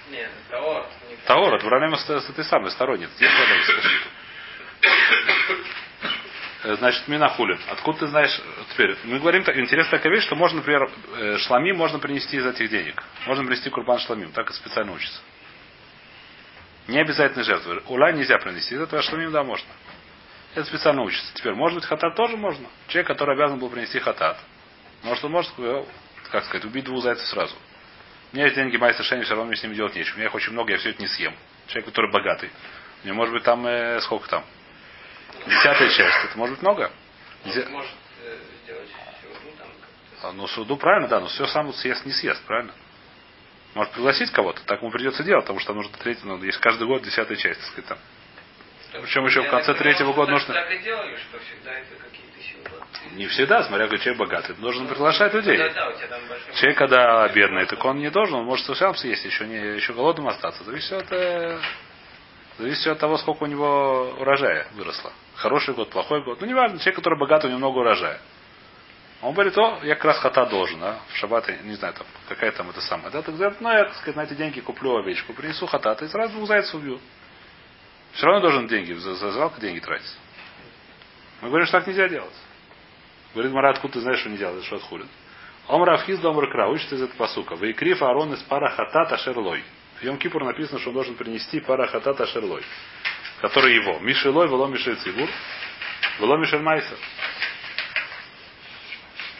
[0.10, 0.30] Нет,
[1.10, 3.08] не Таор, это проблема с, этой самой стороне.
[3.18, 3.70] Здесь проблема с
[6.76, 7.60] Значит, минахулин.
[7.70, 8.42] Откуда ты знаешь?
[8.72, 12.46] Теперь, мы говорим, так, интересная такая вещь, что можно, например, э, шлами можно принести из
[12.46, 13.02] этих денег.
[13.26, 14.32] Можно принести курбан шламим.
[14.32, 15.22] Так и специально учится.
[16.88, 17.82] Не обязательно жертвы.
[17.88, 18.76] Ула нельзя принести.
[18.76, 19.70] Из этого шламим, да, можно.
[20.56, 21.34] Это специально учится.
[21.36, 22.68] Теперь, может быть, хатат тоже можно.
[22.88, 24.38] Человек, который обязан был принести хатат.
[25.04, 25.86] Может, он может, э,
[26.32, 27.56] как сказать, убить двух зайцев сразу.
[28.34, 30.16] У меня есть деньги майстер шейни, все равно мне с ними делать нечего.
[30.16, 31.34] У меня их очень много, я все это не съем.
[31.68, 32.50] Человек, который богатый.
[33.04, 34.44] У него может быть там, э, сколько там?
[35.46, 36.26] Десятая часть.
[36.26, 36.92] Это может быть много.
[37.46, 37.92] Деся- Может
[38.24, 38.38] э.
[40.24, 42.74] А, Ну, суду правильно, да, но все сам съест не съест, правильно?
[43.76, 47.04] Может пригласить кого-то, так ему придется делать, потому что нужно третий, ну, есть каждый год
[47.04, 47.98] десятая часть, так сказать, там.
[49.04, 52.08] Причем еще в конце третьего что года нужно- делали, что всегда это.
[53.14, 54.54] Не всегда, смотря какой человек богатый.
[54.54, 55.58] Ты должен приглашать людей.
[55.58, 56.54] Да, да, у тебя там большой...
[56.56, 60.28] Человек, когда бедный, так он не должен, он может сам съесть, еще, не, еще голодным
[60.28, 60.64] остаться.
[60.64, 61.60] Зависит от, э,
[62.58, 65.12] зависит всё от того, сколько у него урожая выросло.
[65.36, 66.42] Хороший год, плохой год.
[66.42, 68.20] Ну, не важно, человек, который богатый, у него много урожая.
[69.22, 72.52] Он говорит, о, я как раз хата должен, а, в шаббат, не знаю, там, какая
[72.52, 73.10] там это самая.
[73.10, 76.08] Да, так говорит, ну, я, так сказать, на эти деньги куплю овечку, принесу хатата и
[76.08, 77.00] сразу двух зайцев убью.
[78.14, 80.18] Все равно должен деньги, за, за жалко деньги тратить.
[81.42, 82.34] Мы говорим, что так нельзя делать.
[83.34, 85.08] Говорит, Мара, откуда ты знаешь, что не делать, что отхулит?
[85.68, 87.56] Омра Авхиз Домр Кра, учится из этого посука.
[87.56, 89.64] Вейкриф Арон из пара хатата шерлой.
[90.00, 92.64] В Йом Кипур написано, что он должен принести пара хатата шерлой.
[93.42, 94.00] Который его.
[94.00, 95.30] Мишелой, вело Мишель Цибур,
[96.20, 96.98] вело Мишель Майсер.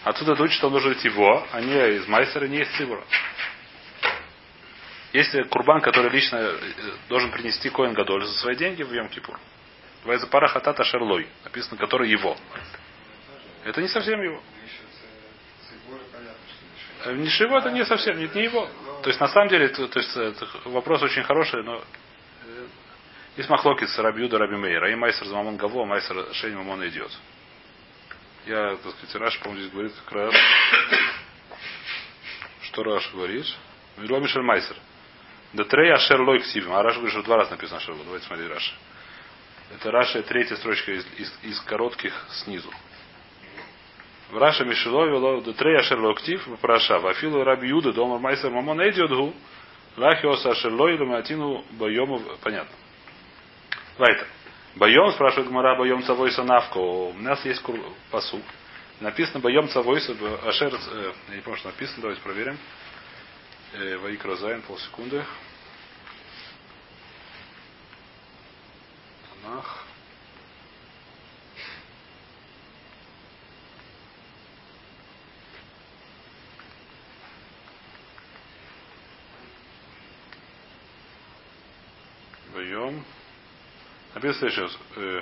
[0.04, 3.04] Отсюда это что он должен быть его, а не из Майсера, не из Цибура.
[5.14, 6.58] Если курбан, который лично э,
[7.10, 9.40] должен принести Коин Гадоль за свои деньги в Йом Кипур.
[10.00, 11.28] Называется пара хатата шерлой.
[11.44, 12.38] Написано, который его.
[13.64, 14.42] Это не совсем его.
[17.06, 18.68] Э, Нишево это не совсем, это не его.
[19.04, 20.18] То есть на самом деле, то, то есть
[20.66, 22.68] вопрос очень хороший, но э,
[23.38, 24.92] есть махлокис с Рабиуда Раби Мейра.
[24.92, 27.12] И майсер Замамон Гаво, а Шейн Мамон идет.
[28.46, 30.34] Я, так сказать, Раш, по-моему, здесь говорит как раз,
[32.62, 33.46] что Раш говорит.
[33.98, 34.78] Мило Мишель Майсер.
[35.54, 36.74] Да трей ашер лой ктивим.
[36.74, 38.06] А Раш говорит, что два раза написано ашер лой.
[38.06, 38.74] Давайте смотреть Раш.
[39.76, 42.72] Это Раша, третья строчка из, из, из коротких снизу.
[44.30, 47.00] В Раша до трея шерлоктив в Праша.
[47.00, 49.34] Вафилу Раби Юда дома Майсер Мамон Эдиодгу.
[49.96, 52.22] Лахиос Ашерлой Луматину Байому.
[52.44, 52.76] Понятно.
[53.98, 54.28] Вайтер.
[54.76, 56.78] Байом, спрашивает Гмара, Байом Цавойса Навко.
[56.78, 57.80] У нас есть кур...
[58.12, 58.44] посуд.
[59.00, 60.74] Написано Байом Цавойса Ашер.
[60.74, 62.58] э, Я не помню, что написано, давайте проверим.
[63.74, 65.24] Э, Ваикра Зайн, полсекунды.
[69.42, 69.87] Танах.
[84.18, 84.50] Написано.
[84.96, 85.22] Э,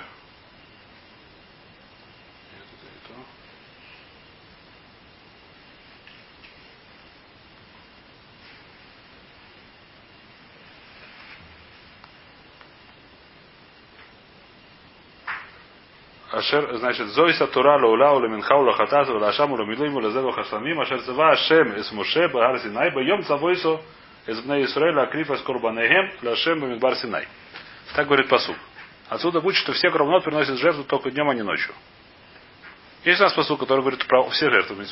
[2.50, 2.60] не
[16.30, 16.38] то.
[16.38, 20.80] Ашер, значит, Зойса Тура Лаула Ула Минхаула Хатаза Ула Ашам Ула Милуим Ула Зеду Хашламим
[20.80, 23.78] Ашер Цева Ашем Эс Муше Багар Синай Байом Цавойсо
[24.26, 27.28] Эс Бней Исраэля Акрифа Скорбанехем Лашем Бамидбар Синай.
[27.94, 28.56] Так говорит посуд.
[29.08, 31.74] Отсюда будет, что все кровнот приносят жертву только днем, а не ночью.
[33.04, 34.84] Есть у нас посуд, который говорит про все жертвы.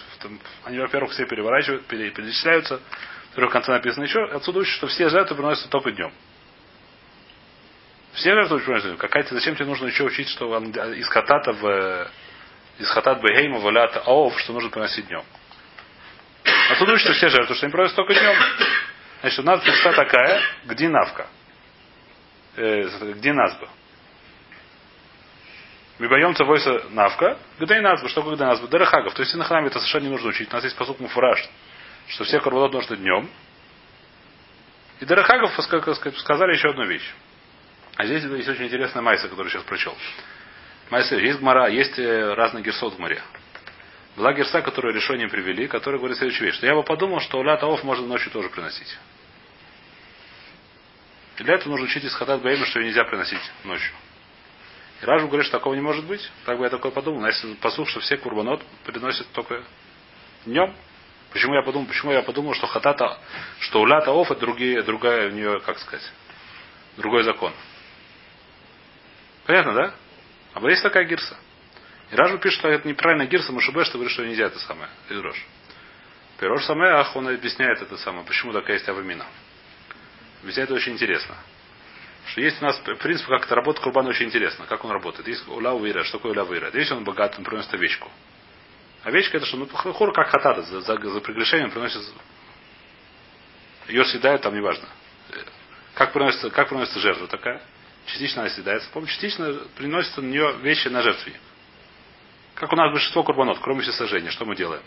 [0.62, 2.80] Они, во-первых, все переворачивают, пере- перечисляются.
[3.34, 4.24] В конце написано еще.
[4.26, 6.12] Отсюда учат, что все жертвы приносятся только днем.
[8.12, 8.98] Все жертвы приносятся днем.
[8.98, 12.08] Какая-то, зачем тебе нужно еще учить, что он из хатата в э,
[12.78, 15.24] из хатат бегейма валята аов, что нужно приносить днем.
[16.70, 18.36] Отсюда учат, что все жертвы, что они приносят только днем.
[19.22, 21.26] Значит, у нас пуста такая, где навка.
[22.56, 23.32] Э, где
[25.98, 26.04] назба.
[26.04, 28.68] Мибаем цавойса навка, где назба, что когда назба?
[28.68, 29.14] Дарахагов.
[29.14, 30.50] То есть и на храме это совершенно не нужно учить.
[30.50, 31.48] У нас есть посук муфураж,
[32.08, 33.28] что все карбонат нужно днем.
[35.00, 35.06] И
[35.62, 37.14] сказать, сказали еще одну вещь.
[37.96, 39.96] А здесь есть очень интересная майса, которую сейчас прочел.
[40.90, 43.22] Майса, есть гмара, есть э, разные герсот в море.
[44.16, 46.56] Была герса, которую решение привели, которая говорит следующую вещь.
[46.56, 48.96] Что я бы подумал, что ля таов можно ночью тоже приносить.
[51.38, 53.92] И для этого нужно учить из хатат бейма, что ее нельзя приносить ночью.
[55.04, 56.30] Ражу говорит, что такого не может быть.
[56.46, 57.20] Так бы я такое подумал.
[57.20, 59.62] Но если послух, что все курбанот приносят только
[60.46, 60.74] днем.
[61.32, 63.18] Почему я подумал, почему я подумал, что хатата,
[63.58, 66.12] что у лята оф это другие, другая у нее, как сказать,
[66.96, 67.52] другой закон.
[69.44, 69.94] Понятно, да?
[70.54, 71.36] А вот есть такая гирса.
[72.12, 75.18] И Ражу пишет, что это неправильная гирса, Мушебе, что говорит, что нельзя это самое, из
[75.18, 75.44] Рош.
[76.38, 79.26] Пирош самое, ах, он объясняет это самое, почему такая есть авамина.
[80.42, 81.36] Объясняет это очень интересно.
[82.26, 84.66] Что есть у нас принцип, как это работает Курбан очень интересно.
[84.66, 85.28] Как он работает.
[85.28, 86.04] Есть уля уира.
[86.04, 86.70] Что такое уля уира?
[86.72, 88.10] Если он богат, он приносит овечку.
[89.02, 89.58] Овечка это что?
[89.58, 90.62] Ну, хор как хатада.
[90.62, 92.02] За, за, за приглашением приносит...
[93.88, 94.88] Ее съедают, там неважно.
[95.94, 97.60] Как приносится, как приносится жертва такая?
[98.06, 98.88] Частично она съедается.
[98.90, 101.40] Помню, частично приносятся на нее вещи на жертвенник.
[102.54, 104.30] Как у нас большинство курбанот, кроме всесожжения.
[104.30, 104.82] Что мы делаем?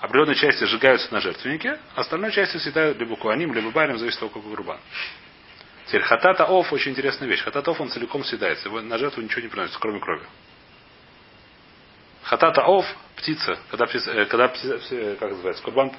[0.00, 4.32] определенные части сжигаются на жертвеннике, а остальной части съедают либо куаним, либо барим, зависит от
[4.32, 4.78] того, какой гурбан.
[5.86, 7.42] Теперь хатата оф очень интересная вещь.
[7.42, 8.68] Хатата оф он целиком съедается.
[8.68, 10.24] Его на жертву ничего не приносится, кроме крови.
[12.24, 12.84] Хатата оф,
[13.16, 15.92] птица, когда, птица, э, когда птица, э, как называется, курбан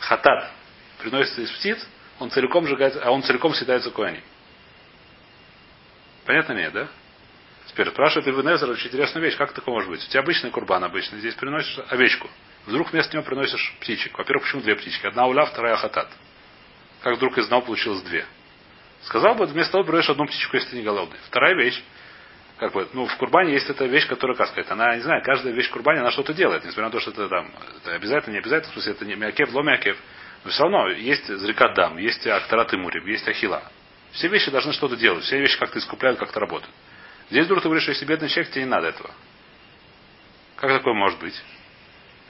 [0.00, 0.50] хатат
[0.98, 1.86] приносится из птиц,
[2.18, 4.22] он целиком сжигается, а он целиком съедается куаним.
[6.24, 6.88] Понятно нет, да?
[7.66, 9.36] Теперь спрашивает Ибн Эзер очень интересную вещь.
[9.36, 10.02] Как такое может быть?
[10.02, 11.18] У тебя обычный курбан обычный.
[11.18, 12.30] Здесь приносишь овечку.
[12.66, 14.16] Вдруг вместо него приносишь птичек.
[14.16, 15.06] Во-первых, почему две птички?
[15.06, 16.08] Одна уля, вторая хатат.
[17.02, 18.24] Как вдруг из одного получилось две?
[19.04, 21.18] Сказал бы, вместо того берешь одну птичку, если ты не голодный.
[21.26, 21.82] Вторая вещь.
[22.58, 25.52] Как бы, ну, в курбане есть эта вещь, которая, как сказать, она, не знаю, каждая
[25.52, 27.50] вещь в курбане, она что-то делает, несмотря на то, что это там,
[27.82, 29.98] это обязательно, не обязательно, в смысле, это не мякев, ло мякев.
[30.44, 33.62] Но все равно есть зрикат дам, есть актарат и мурим, есть ахила.
[34.12, 36.72] Все вещи должны что-то делать, все вещи как-то искупляют, как-то работают.
[37.30, 39.10] Здесь вдруг ты говоришь, что если бедный человек, тебе не надо этого.
[40.56, 41.34] Как такое может быть?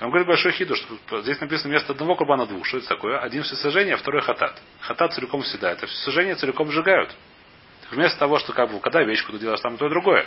[0.01, 2.67] Вам говорю большой хиду, что здесь написано вместо одного курбана двух.
[2.67, 3.19] Что это такое?
[3.19, 4.61] Один всесожжение, а второй хатат.
[4.81, 7.15] Хатат целиком съедает, а всесожжение целиком сжигают.
[7.91, 10.27] Вместо того, что как бы, когда вещь, ты делаешь там то и другое.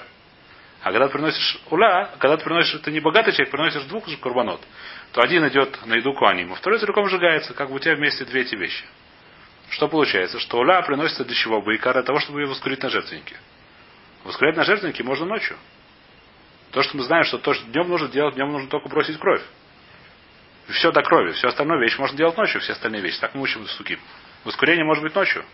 [0.83, 4.15] А когда ты приносишь уля, когда ты приносишь, ты не богатый человек, приносишь двух же
[4.17, 4.61] курбанот,
[5.11, 8.25] то один идет на еду куаним, а второй целиком сжигается, как бы у тебя вместе
[8.25, 8.85] две эти вещи.
[9.69, 10.39] Что получается?
[10.39, 11.61] Что уля приносится для чего?
[11.61, 13.35] Байкар для того, чтобы ее воскурить на жертвеннике.
[14.23, 15.57] Воскурять на жертвеннике можно ночью.
[16.71, 19.41] То, что мы знаем, что то, что днем нужно делать, днем нужно только бросить кровь.
[20.67, 21.31] Все до крови.
[21.31, 23.19] Все остальное вещи можно делать ночью, все остальные вещи.
[23.19, 23.97] Так мы учим суки.
[24.43, 25.45] Воскурение может быть ночью.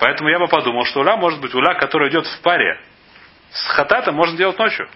[0.00, 2.80] Поэтому я бы подумал, что уля может быть уля, которая идет в паре
[3.50, 4.88] с хататом, можно делать ночью.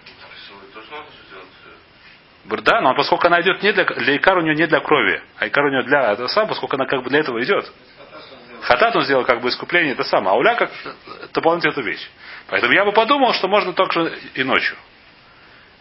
[2.45, 5.65] Да, но поскольку она идет не для, для у нее не для крови, а икар
[5.65, 7.71] у нее для этого сам, поскольку она как бы для этого идет.
[8.63, 10.71] Хатат он сделал как бы искупление, это самое, а уля как
[11.33, 12.09] дополнительная эту вещь.
[12.47, 13.99] Поэтому я бы подумал, что можно только
[14.35, 14.77] и ночью.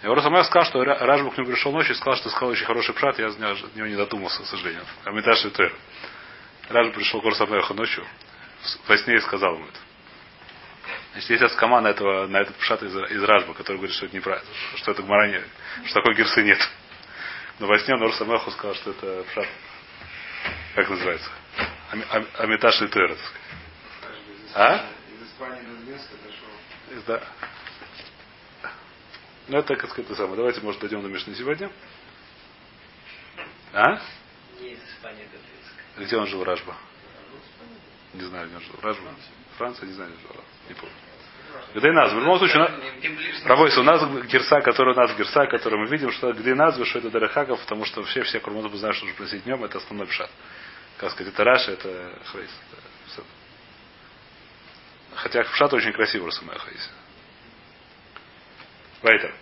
[0.02, 2.92] И Росамер сказал, что Ражба к нему пришел ночью и сказал, что сказал очень хороший
[2.92, 4.82] пшат, я до него не додумался, к сожалению.
[5.04, 5.72] Амиташ Тер.
[6.70, 8.04] Ражба пришел к Росамерху ночью,
[8.88, 9.78] во сне и сказал ему это.
[11.12, 14.16] Значит, есть аскама на, этого, на этот пшат из, из Ражба, который говорит, что это
[14.16, 15.44] неправильно, что это гмаране,
[15.84, 16.58] что такой герсы нет.
[17.60, 19.46] Но во сне Нор Самеху сказал, что это пшат.
[20.74, 21.30] Как называется?
[21.92, 23.16] Амиташ и Тер.
[24.54, 24.76] А?
[24.76, 27.04] Из Испании до Двинска дошел.
[27.06, 27.22] Да.
[29.48, 30.36] Ну, это, как сказать, то самое.
[30.36, 31.70] Давайте, может, дойдем до Мишны сегодня.
[33.74, 34.00] А?
[34.60, 36.04] Не из Испании до Двинска.
[36.04, 36.76] Где он жил, Ражба?
[38.14, 38.74] Не знаю, где он жил.
[38.80, 39.10] Ражба?
[39.58, 40.44] Франция, не знаю, где жил.
[40.68, 40.94] Не помню.
[41.74, 42.12] Где нас?
[42.12, 42.70] В любом случае,
[43.44, 46.98] Рабойся, у нас герса, который у нас герса, который мы видим, что где нас, что
[46.98, 50.30] это Дарахаков, потому что все, все курматов знают, что нужно просить днем, это основной пшат.
[51.02, 52.50] Как сказать, это Раша, это Хвейс.
[55.16, 56.90] Хотя пшат очень красивый, Расамая Хвейс.
[59.02, 59.34] Вайтер.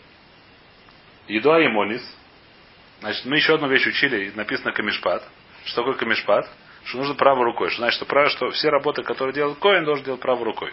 [1.28, 2.02] Едуа и Монис.
[3.00, 5.22] Значит, мы еще одну вещь учили, написано камешпад.
[5.66, 6.48] Что такое камешпад?
[6.84, 7.68] Что нужно правой рукой.
[7.68, 10.72] Что значит, что, право, что все работы, которые делает Коин, должен делать правой рукой.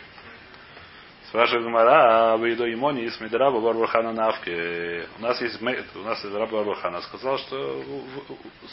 [1.27, 5.05] Спрашивает Гмара, а вы едой имони из Медраба Барбархана Навки.
[5.19, 7.01] У нас есть у нас есть Раба Барбархана.
[7.01, 7.83] Сказал, что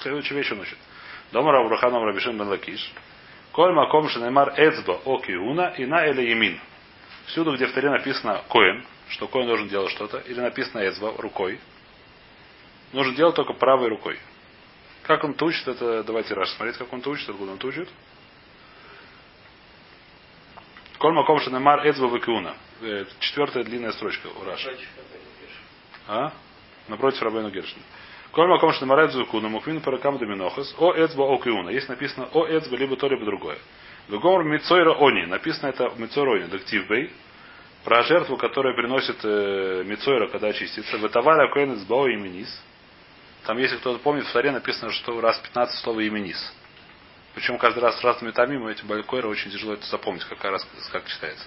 [0.00, 0.78] следующую вещь он учит.
[1.34, 2.92] Дома Рабрахана Рабишин Бен Лакиш.
[3.50, 6.60] Коль маком шенемар эцба о киуна и на или емин.
[7.26, 11.58] Всюду, где в таре написано коин, что коин должен делать что-то, или написано эцба рукой,
[12.92, 14.20] нужно делать только правой рукой.
[15.02, 17.88] Как он учит, это давайте раз смотреть, как он учит, откуда он учит.
[20.98, 22.54] Коль маком шенемар эцба вакиуна.
[23.18, 24.72] Четвертая длинная строчка у Раша.
[26.06, 26.32] А?
[26.86, 27.82] Напротив Рабейну Гершина.
[28.34, 30.74] Коль маком эцба вакиуна муквин паракам доминохас.
[30.78, 31.70] О эцба о киуна.
[31.70, 33.58] Есть написано о эцба либо то, либо другое.
[34.08, 35.24] Гомор Мицойра Они.
[35.26, 36.48] Написано это Мицойра Они.
[36.48, 37.12] Дактив Бей.
[37.84, 40.98] Про жертву, которая приносит э, Мицойра, когда очистится.
[40.98, 42.48] Ватаваля Коэн из Бао Именис.
[43.46, 46.52] Там, если кто-то помнит, в Таре написано, что раз 15 слово Именис.
[47.36, 51.06] Причем каждый раз с разными томами эти Балькойра очень тяжело это запомнить, как раз как
[51.06, 51.46] читается.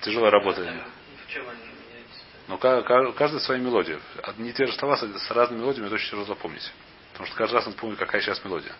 [0.00, 0.62] Тяжелая работа.
[0.62, 1.81] В чем они
[2.48, 4.00] но каждая своя мелодия.
[4.22, 6.72] Одни те же слова с разными мелодиями это очень тяжело запомнить.
[7.12, 8.72] Потому что каждый раз надо помнить, какая сейчас мелодия.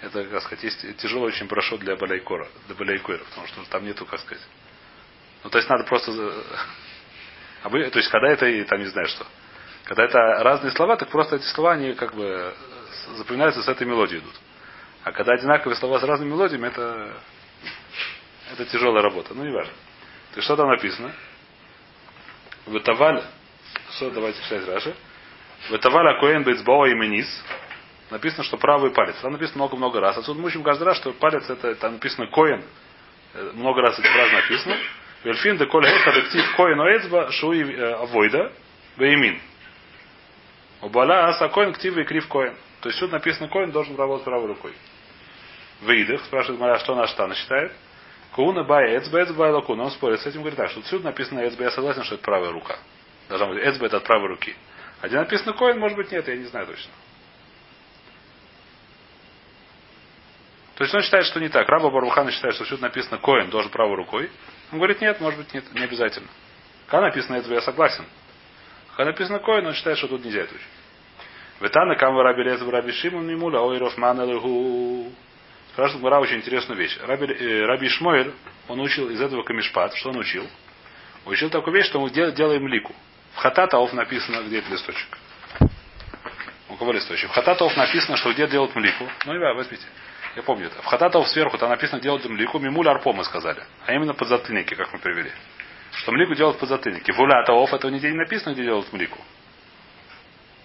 [0.00, 4.06] Это, как сказать, есть тяжело очень хорошо для балайкора, для балайкора, потому что там нету,
[4.06, 4.42] как сказать.
[5.44, 6.12] Ну, то есть надо просто...
[7.62, 9.26] А вы, то есть, когда это, там не знаю что.
[9.84, 12.54] Когда это разные слова, так просто эти слова, они как бы
[13.16, 14.34] запоминаются с этой мелодией идут.
[15.02, 17.20] А когда одинаковые слова с разными мелодиями, это,
[18.52, 19.34] это тяжелая работа.
[19.34, 19.72] Ну, не важно.
[20.34, 21.12] То что там написано?
[22.70, 23.20] Вытаваль,
[23.96, 24.94] что давайте читать Раши.
[25.70, 27.26] Вытаваль Акуэн Бейцбоа и Менис.
[28.10, 29.16] Написано, что правый палец.
[29.16, 30.16] Там написано много-много раз.
[30.16, 32.62] Отсюда мы учим каждый раз, что палец это там написано Коин.
[33.54, 34.76] Много раз эти фразы написано.
[35.24, 38.52] Вельфин де коль хеха дектив коин оэцба шуи авойда
[38.96, 39.40] веймин.
[40.80, 42.54] Убала аса коин ктива и крив коин.
[42.80, 44.72] То есть тут написано коин должен работать правой рукой.
[45.80, 47.72] Выйдах, спрашивает Мария, что наш Тана считает.
[48.40, 49.84] Куна бай эцбэ эцбэ лакуна.
[49.84, 52.50] Он спорит с этим, говорит, так, что отсюда написано эцбэ, я согласен, что это правая
[52.50, 52.78] рука.
[53.28, 54.56] Должна быть эцбэ это от правой руки.
[55.02, 56.90] А где написано коин, может быть, нет, я не знаю точно.
[60.74, 61.68] То есть он считает, что не так.
[61.68, 64.30] Раба Барухана считает, что тут написано коин должен правой рукой.
[64.72, 66.28] Он говорит, нет, может быть, нет, не обязательно.
[66.86, 68.06] Когда написано это, я согласен.
[68.96, 70.54] Когда написано коин, он считает, что тут нельзя это.
[71.60, 75.12] Ветана камва раби лез раби шимон мимуля ойров манелгу.
[75.80, 76.98] Спрашивает Гмара очень интересную вещь.
[77.00, 78.34] Раби, э, раби Шмоэль,
[78.68, 79.94] он учил из этого камешпат.
[79.94, 80.46] Что он учил?
[81.24, 82.94] Учил такую вещь, что мы дел, делаем лику.
[83.32, 85.08] В хататаов написано, где это листочек.
[86.68, 87.30] У кого листочек?
[87.30, 89.08] В хататаов написано, что где делают млику.
[89.24, 89.86] Ну, ребят, возьмите.
[90.36, 90.82] Я помню это.
[90.82, 92.58] В хататаов сверху там написано делать млику.
[92.58, 93.62] Мимуль арпо мы сказали.
[93.86, 95.32] А именно подзатыльники, как мы привели.
[95.92, 97.10] Что млику делают подзатыльники.
[97.10, 99.18] В улятаов этого нигде не написано, где делают млику.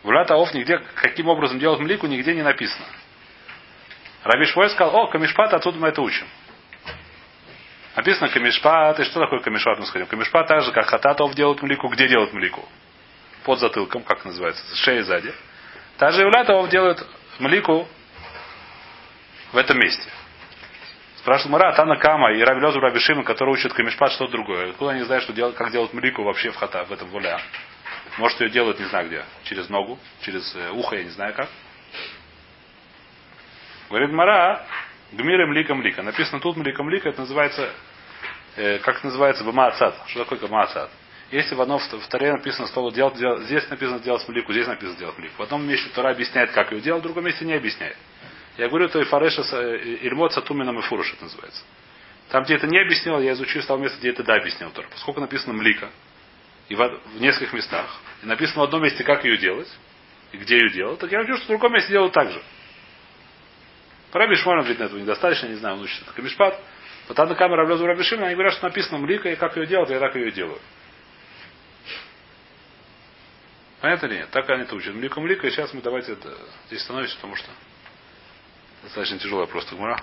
[0.03, 2.85] В улятаов нигде, каким образом делать млику, нигде не написано.
[4.25, 6.25] Раби Швой сказал, о, камишпат, оттуда мы это учим.
[7.95, 10.07] Написано камишпат, и что такое камишпат, мы скажем.
[10.07, 12.67] Камишпат так же, как хататов делают млику, где делают млику?
[13.43, 15.31] Под затылком, как называется, с шеей сзади.
[15.97, 17.07] Также и улятов делают
[17.37, 17.87] млику
[19.51, 20.09] в этом месте.
[21.17, 24.71] Спрашивает Мара, Тана Кама и Раби Лезу Раби Шима, которые учат Камишпат, что другое.
[24.71, 27.39] Откуда они знают, что делать, как делать млику вообще в хата, в этом воля?
[28.17, 29.23] Может, ее делают не знаю где.
[29.43, 31.47] Через ногу, через э, ухо, я не знаю как.
[33.89, 34.65] Говорит Мара,
[35.11, 36.01] Гмирем ликом лика.
[36.01, 37.69] Написано тут мликом лика, это называется,
[38.55, 39.95] э, как называется, бамаацат.
[40.07, 40.89] Что такое бамаацат?
[41.31, 44.97] Если в одном в Таре написано слово делать, делать, здесь написано делать млику, здесь написано
[44.97, 45.33] делать млику.
[45.37, 47.97] В одном месте Тора объясняет, как ее делать, в другом месте не объясняет.
[48.57, 51.63] Я говорю, то и Фареша Ильмот Сатумина и Фуруш это называется.
[52.29, 54.87] Там, где это не объяснил, я изучил с того места, где это да объяснил Тора.
[54.91, 55.89] Поскольку написано млика,
[56.69, 59.71] и в, в нескольких местах, и написано в одном месте, как ее делать,
[60.31, 62.41] и где ее делать, так я вижу, что в другом месте делают так же.
[64.15, 66.59] Раби Шмон, видно, этого недостаточно, не знаю, он учит это Камишпат.
[67.07, 69.89] Потом на камеру влезу Раби Шимон, они говорят, что написано млика, и как ее делать,
[69.89, 70.59] я так ее делаю.
[73.81, 74.29] Понятно или нет?
[74.31, 74.95] Так они это учат.
[74.95, 76.33] Млика млика, и сейчас мы давайте это,
[76.67, 77.49] здесь становимся, потому что
[78.83, 80.01] достаточно тяжелая просто гмора.